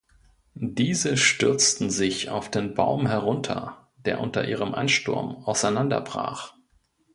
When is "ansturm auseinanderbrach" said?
4.73-6.53